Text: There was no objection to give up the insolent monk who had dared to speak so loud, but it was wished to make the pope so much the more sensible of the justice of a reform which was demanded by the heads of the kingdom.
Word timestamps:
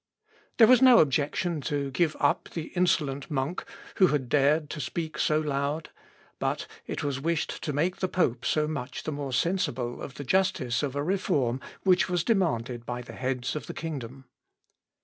There 0.57 0.65
was 0.65 0.81
no 0.81 0.97
objection 0.97 1.61
to 1.61 1.91
give 1.91 2.15
up 2.19 2.49
the 2.55 2.71
insolent 2.75 3.29
monk 3.29 3.63
who 3.97 4.07
had 4.07 4.29
dared 4.29 4.67
to 4.71 4.81
speak 4.81 5.19
so 5.19 5.39
loud, 5.39 5.91
but 6.39 6.65
it 6.87 7.03
was 7.03 7.19
wished 7.19 7.61
to 7.61 7.71
make 7.71 7.97
the 7.97 8.07
pope 8.07 8.43
so 8.43 8.67
much 8.67 9.03
the 9.03 9.11
more 9.11 9.31
sensible 9.31 10.01
of 10.01 10.15
the 10.15 10.23
justice 10.23 10.81
of 10.81 10.95
a 10.95 11.03
reform 11.03 11.61
which 11.83 12.09
was 12.09 12.23
demanded 12.23 12.83
by 12.83 13.03
the 13.03 13.13
heads 13.13 13.55
of 13.55 13.67
the 13.67 13.75
kingdom. 13.75 14.25